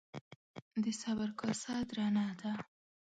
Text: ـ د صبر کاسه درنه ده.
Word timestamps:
ـ 0.45 0.83
د 0.83 0.85
صبر 1.01 1.29
کاسه 1.39 1.73
درنه 1.89 2.25
ده. 2.41 2.51